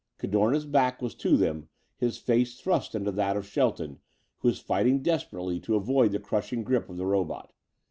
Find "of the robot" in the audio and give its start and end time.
6.89-7.53